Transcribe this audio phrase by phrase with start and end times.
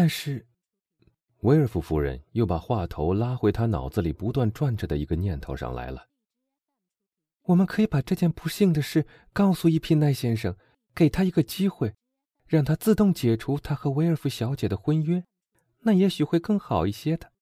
[0.00, 0.46] 但是，
[1.40, 6.06] 威尔夫夫人又把话头拉回她脑子里不断转着的一个念头上来了。
[7.46, 10.56] 我们可以把这件不幸的事告诉伊皮奈先生，
[10.94, 11.96] 给他一个机会，
[12.46, 15.24] 让他自动解除他和威尔夫小姐的婚约，
[15.80, 17.32] 那也许会更好一些的。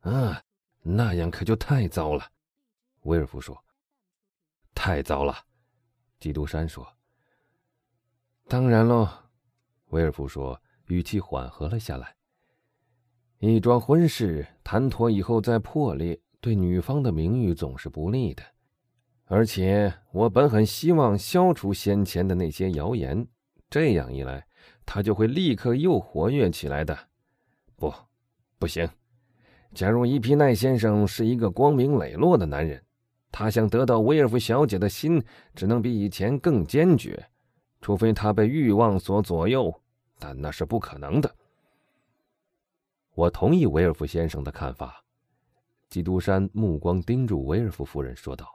[0.00, 0.42] 啊，
[0.82, 2.32] 那样可就太糟了，
[3.04, 3.64] 威尔夫说。
[4.74, 5.46] 太糟了，
[6.18, 6.98] 基督山说。
[8.46, 9.08] 当然喽，
[9.86, 10.60] 威尔夫说，
[10.90, 12.14] 语气缓和了下来。
[13.38, 18.42] 一桩婚事谈妥以后再破裂，对女方的名誉总是不利的。
[19.24, 23.26] 而且我本很希望消除先前的那些谣言，
[23.70, 24.44] 这样一来，
[24.84, 26.98] 他就会立刻又活跃起来的。
[27.76, 27.94] 不，
[28.58, 28.86] 不行。
[29.72, 32.82] 假如伊皮奈先生是一个光明磊落的男人，
[33.30, 35.22] 他想得到威尔夫小姐的心，
[35.54, 37.24] 只能比以前更坚决。
[37.80, 39.79] 除非他被欲望所左右，
[40.20, 41.34] 但那是不可能的。
[43.14, 45.02] 我同意维尔夫先生的看法。
[45.88, 48.46] 基督山目光盯住维尔夫夫人说道：“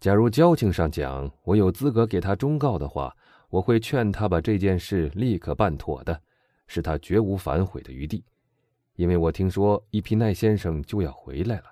[0.00, 3.14] 假如交情上讲，我有资格给他忠告的话，
[3.50, 6.18] 我会劝他把这件事立刻办妥的，
[6.66, 8.24] 使他绝无反悔的余地。
[8.94, 11.64] 因为我听说伊皮奈先生就要回来了，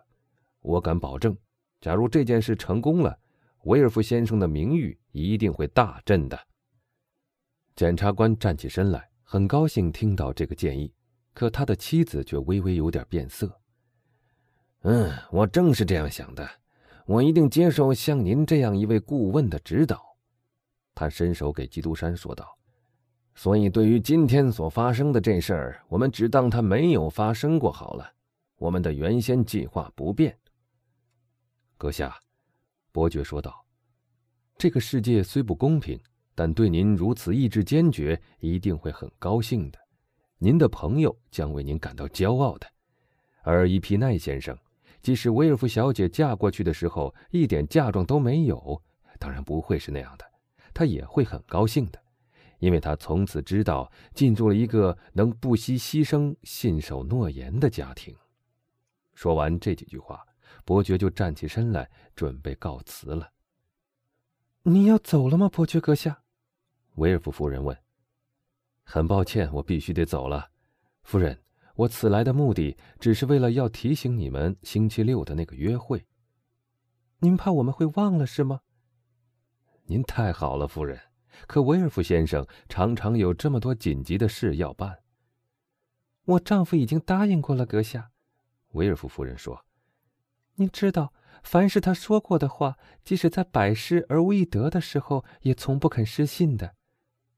[0.61, 1.35] 我敢保证，
[1.81, 3.17] 假如这件事成功了。”
[3.65, 6.37] 威尔夫先生的名誉一定会大振的。
[7.75, 10.93] 检察官站起身来，很高兴听到这个建议，
[11.33, 13.61] 可他的妻子却微微有点变色。
[14.83, 16.49] 嗯，我正是这样想的，
[17.07, 20.17] 我一定接受像您这样一位顾问的指导。
[20.95, 22.59] 他伸手给基督山说道
[23.35, 28.13] ：“所以，对于今天所发生的这事儿，我们只当它没有发生过好了。
[28.57, 30.39] 我们的原先计划不变。”
[31.79, 32.15] 阁下。
[32.93, 33.65] 伯爵说道
[34.59, 35.99] ：“这个世界虽不公平，
[36.35, 39.79] 但对您如此意志坚决，一定会很高兴的。
[40.39, 42.67] 您的朋友将为您感到骄傲的。
[43.43, 44.57] 而伊皮奈先生，
[45.01, 48.83] 即使威尔夫小姐嫁过去的时候一点嫁妆都没有，
[49.19, 50.25] 当然不会是那样的，
[50.73, 52.01] 他也会很高兴的，
[52.59, 58.15] 因为他从此知道进入了一个能不惜牺牲、信守诺言的家庭。”
[59.15, 60.23] 说完这几句话。
[60.65, 63.32] 伯爵就站起身来，准备告辞了。
[64.65, 66.23] 你要走了吗，伯爵阁下？
[66.95, 67.77] 维尔夫夫人问。
[68.85, 70.51] 很抱歉，我必须得走了，
[71.03, 71.43] 夫人。
[71.75, 76.07] 我此来的目的只是为了要提醒你们星期六的那个约会。
[77.19, 78.61] 您怕我们会忘了是吗？
[79.87, 81.01] 您太好了，夫人。
[81.49, 84.99] 可维尔夫先生常常有这么多紧急的事要办。
[86.25, 88.13] 我丈夫已经答应过了，阁下。
[88.73, 89.65] 维尔夫夫人说。
[90.55, 91.13] 您知道，
[91.43, 96.75] 凡是他说过的话，即使在百失而无一得的时候，也从不肯失信的。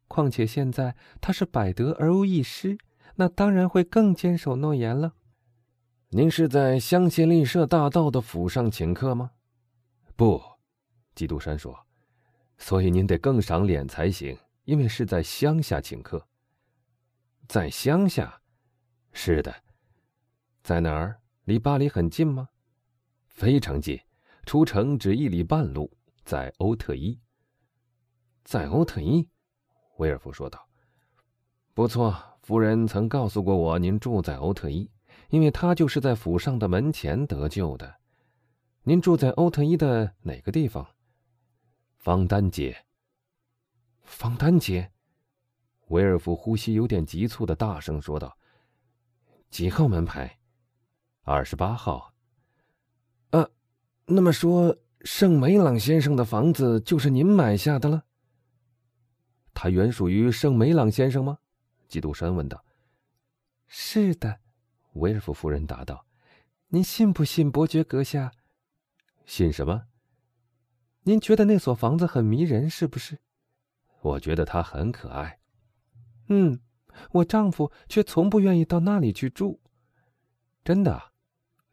[0.06, 2.78] 况且现在他是百得而无一失，
[3.16, 5.14] 那当然会更坚守诺言了。
[6.10, 9.32] 您是在香榭丽舍大道的府上请客吗？
[10.14, 10.40] 不，
[11.14, 11.86] 基督山说。
[12.56, 16.28] 所以您得更赏脸才行，因为是在乡下请客。
[17.48, 18.40] 在乡下？
[19.12, 19.52] 是的。
[20.62, 21.20] 在哪儿？
[21.44, 22.50] 离巴黎很近吗？
[23.34, 24.00] 非常近，
[24.46, 25.90] 出城只一里半路，
[26.24, 27.18] 在欧特伊。
[28.44, 29.28] 在欧特伊，
[29.96, 30.68] 威尔夫说道
[31.74, 34.88] ：“不错，夫人曾告诉过我您住在欧特伊，
[35.30, 37.96] 因为他就是在府上的门前得救的。
[38.84, 40.86] 您住在欧特伊的哪个地方？
[41.96, 42.86] 方丹街。
[44.04, 44.92] 方丹街。”
[45.88, 48.38] 威尔夫呼吸有点急促的大声说道
[49.50, 50.38] ：“几号门牌？
[51.24, 52.13] 二十八号。”
[54.06, 58.04] 那么说，圣梅朗先生的房子就是您买下的了？
[59.54, 61.38] 他原属于圣梅朗先生吗？
[61.88, 62.62] 基督山问道。
[63.66, 64.40] 是的，
[64.92, 66.04] 威尔夫夫人答道。
[66.68, 68.32] 您信不信，伯爵阁下？
[69.24, 69.84] 信什么？
[71.04, 73.18] 您觉得那所房子很迷人，是不是？
[74.02, 75.38] 我觉得它很可爱。
[76.28, 76.60] 嗯，
[77.12, 79.62] 我丈夫却从不愿意到那里去住。
[80.62, 81.12] 真的？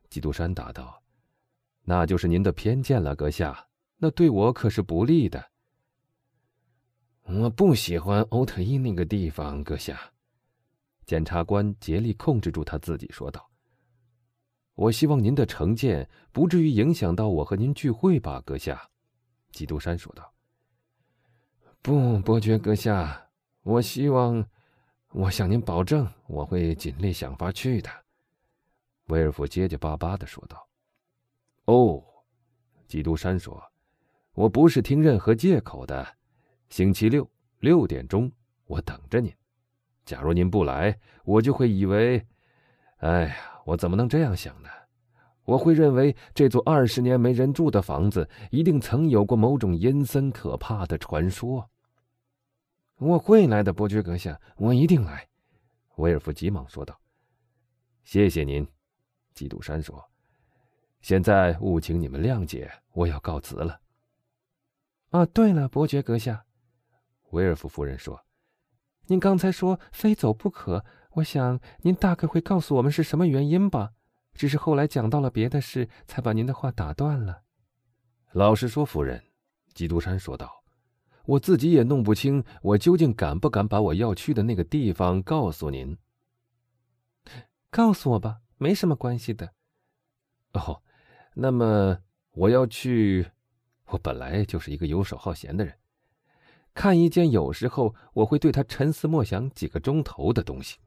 [0.09, 1.00] 基督山答道。
[1.91, 3.67] 那就是您的偏见了，阁下。
[3.97, 5.51] 那对我可是不利的。
[7.23, 9.99] 我不喜欢欧特伊那个地方，阁下。
[11.05, 13.51] 检察官竭力控制住他自己，说道
[14.73, 18.89] ：“我希望您的成见不至于影响到我和您聚会吧，阁下。”
[19.51, 20.33] 基督山说道。
[21.83, 23.29] “不，伯爵阁下，
[23.63, 24.47] 我希望，
[25.11, 27.89] 我向您保证，我会尽力想法去的。”
[29.11, 30.70] 威尔夫结结巴巴的说道。
[31.65, 32.03] 哦，
[32.87, 33.61] 基督山说
[34.33, 36.05] ：“我不是听任何借口的。
[36.69, 37.29] 星期六
[37.59, 38.31] 六点钟，
[38.65, 39.33] 我等着您。”
[40.03, 42.25] 假如您不来，我就会以为……
[42.97, 44.69] 哎呀，我怎么能这样想呢？
[45.43, 51.69] 我会认为这座二十年没人住的房子一定曾有过某种阴森可怕的传说。
[52.97, 55.27] 我会来的，伯爵阁下，我一定来。”
[55.97, 56.99] 威尔夫急忙说道。
[58.03, 58.67] “谢谢您。”
[59.33, 60.03] 基督山说。
[61.01, 63.81] “现在务请你们谅解，我要告辞了。”
[65.11, 66.45] 啊，对了，伯爵阁下，
[67.31, 68.25] 威尔夫夫人说
[69.07, 73.93] ：“您刚才说非走不可，我想您大概会告诉我们是什么原因吧？
[74.33, 77.43] 只是后来讲到了别的事，才把您的话打断了。”
[78.31, 79.21] 老实说，夫人，
[79.73, 80.63] 基督山说道
[81.25, 85.97] ：“我自己也弄不清，我究竟敢不敢把我要去的那个地方告诉您。
[87.69, 89.53] 告诉我吧，没什么关系的。
[90.53, 90.81] 哦，
[91.33, 91.99] 那么
[92.31, 93.31] 我要去。”
[93.91, 95.77] 我本来就是一个游手好闲的人，
[96.73, 100.79] 看一件有时候我会对他沉思默想几个钟头的东西。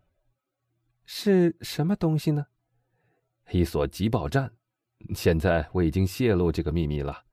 [1.04, 2.46] 是什么东西呢？
[3.50, 4.50] 一所急报站。
[5.14, 7.24] 现在我已经泄露这个秘密了。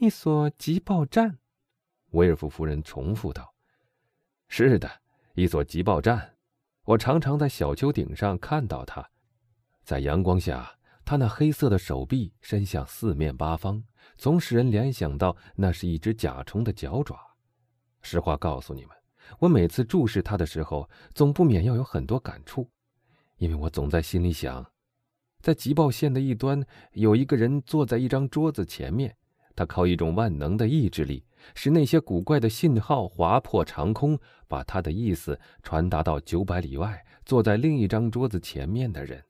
[0.00, 1.38] 一所急报站，
[2.10, 3.54] 威尔夫夫人重复道
[4.48, 4.90] ：“是的，
[5.34, 6.34] 一所急报站。
[6.86, 9.08] 我常常在小丘顶上看到它，
[9.84, 13.82] 在阳光下。”他那黑色的手臂伸向四面八方，
[14.16, 17.18] 总使人联想到那是一只甲虫的脚爪。
[18.00, 18.90] 实话告诉你们，
[19.38, 22.68] 我每次注视它的时候，总不免要有很多感触，
[23.36, 24.64] 因为我总在心里想，
[25.40, 29.14] 在急报线的一端有一个人坐在一张桌子前面，
[29.54, 31.24] 他靠一种万能的意志力，
[31.54, 34.18] 使那些古怪的信号划破长空，
[34.48, 39.22] 把他的意思传达到九百里外坐在另一张桌子前面的人。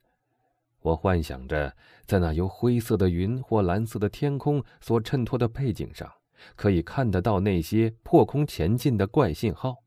[0.85, 6.07] 我幻想着，在那由灰色的云或蓝色的天空所衬托的背景上，
[6.55, 9.77] 可以看得到那些破空前进的怪信号。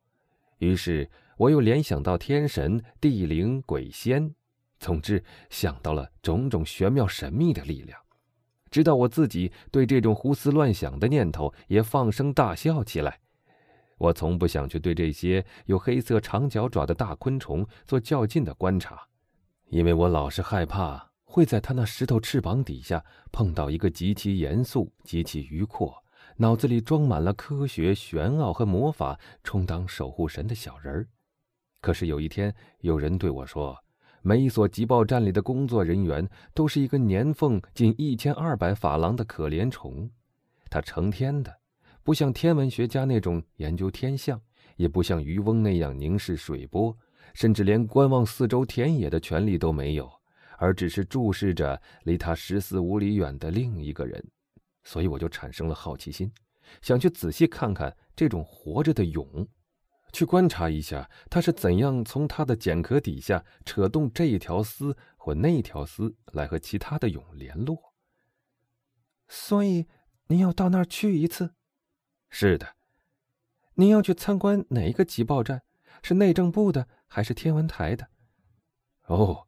[0.58, 4.34] 于是，我又联想到天神、地灵、鬼仙，
[4.80, 7.96] 总之想到了种种玄妙神秘的力量，
[8.68, 13.20] 直到我自己对这种胡思乱想的念头也放声大笑起来。
[13.98, 19.07] 我从不想去对这些有黑色长脚爪的大昆虫做较劲的观察。
[19.70, 25.94] 因为我老是害怕会在他那石头翅膀底下碰到一个极其严肃、极其愉阔、
[26.36, 31.08] 脑子里装满了科学、玄奥和魔法，充当守护神的小人儿。
[31.82, 33.76] 可是有一天，有人对我说
[34.22, 40.10] ：“每一所急报站里的工作人员都是一个年俸近一千二百法郎的可怜虫，
[40.70, 41.54] 他成天的，
[42.02, 44.40] 不像天文学家那种研究天象，
[44.76, 46.96] 也不像渔翁那样凝视水波。”
[47.34, 50.10] 甚至连观望四周田野的权利都没有，
[50.58, 54.30] 而只是注视着离他十四五里远的另一个人，
[54.84, 56.32] 所以我就产生了好奇心，
[56.82, 59.48] 想去仔细看看这种活着的蛹，
[60.12, 67.94] 去观察一下他是怎样从他的茧壳底下扯动这一条丝或那条丝来和其他的蛹联络。
[69.28, 69.86] 所以
[70.28, 71.54] 您要到那儿去一次？
[72.30, 72.76] 是的。
[73.74, 75.62] 您要去参观哪一个集报站？
[76.02, 76.86] 是内政部的？
[77.10, 78.06] 还是天文台的，
[79.06, 79.46] 哦，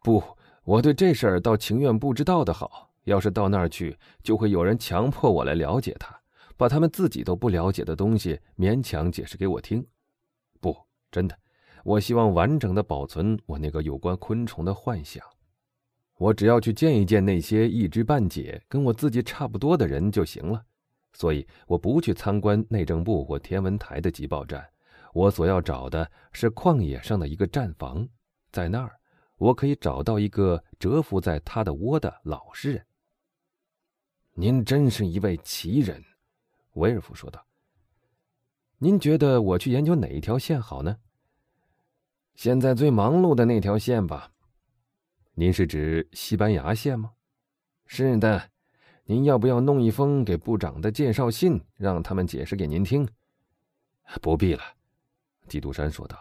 [0.00, 0.22] 不，
[0.62, 2.92] 我对这事儿倒情愿不知道的好。
[3.02, 6.20] 要是到那儿去，就会有人强迫我来了解他，
[6.56, 9.84] 把他们自己都不了解的东西勉强解释给我听。
[10.60, 10.76] 不，
[11.10, 11.36] 真的，
[11.82, 15.24] 我希望完整的保存我那个有关昆虫的幻想。
[16.16, 20.62] 我只要去见一见那些一知半解、跟我自己差不多的人就行了。
[21.12, 24.64] 所以，我不去参观内政部或天文台的急报站。
[25.12, 28.08] 我所要找的是旷野上的一个战房，
[28.52, 28.98] 在那儿，
[29.36, 32.86] 我可以找到一个蛰伏在他的窝的老实人。
[34.34, 36.02] 您真是一位奇人，
[36.74, 37.44] 威尔夫说道。
[38.78, 40.96] 您觉得我去研究哪一条线好呢？
[42.34, 44.32] 现在最忙碌的那条线吧。
[45.34, 47.12] 您是指西班牙线吗？
[47.86, 48.50] 是的。
[49.04, 53.06] 您要不要弄一封给部长的介绍信，让他们解释给您听？
[54.22, 54.62] 不必了。
[55.50, 56.16] 基督山说道：“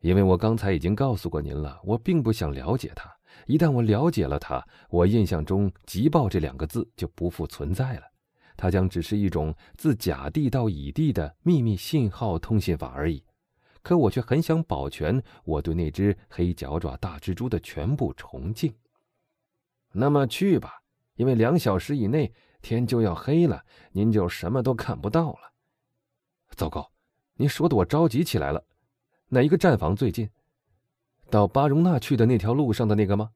[0.00, 3.08] 因为我刚才已经告诉过您了，我并不想了解它。
[3.46, 8.02] 一旦我了解了它，我印象中‘急报’这两个字就不复存在了，
[8.56, 13.24] 它将只是一种自甲地到乙地的秘密信号通信法而已。
[13.82, 18.74] 可我却很想保全我对那只黑脚爪大蜘蛛的全部崇敬。
[19.92, 20.82] 那么去吧，
[21.14, 25.52] 因为两小时以内天就要黑了，您就什么都看不到了。
[26.56, 26.90] 糟糕！”
[27.40, 28.64] 您说的我着急起来了，
[29.28, 30.28] 哪一个站房最近？
[31.30, 33.30] 到巴容纳去的那条路上的那个吗？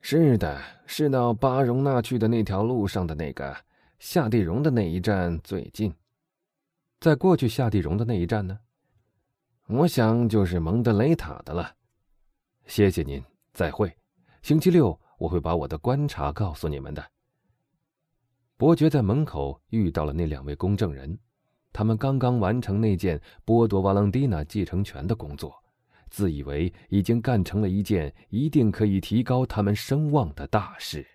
[0.00, 3.56] 是的，是到巴容纳去的那条路上的那个
[3.98, 5.92] 夏地荣的那一站最近。
[7.00, 8.56] 在过去夏地荣的那一站呢？
[9.66, 11.74] 我想就是蒙德雷塔的了。
[12.66, 13.20] 谢谢您，
[13.52, 13.92] 再会。
[14.40, 17.04] 星期六我会把我的观察告诉你们的。
[18.56, 21.18] 伯爵在门口遇到了那两位公证人，
[21.72, 25.54] 他们刚刚完成那件剥夺瓦朗蒂娜继承权的工作，
[26.08, 31.06] 自以为已经干成了一件一定可以提高他们声望的大事。